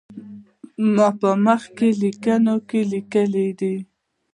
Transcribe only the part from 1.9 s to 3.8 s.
لیکنه کې لیکلي دي.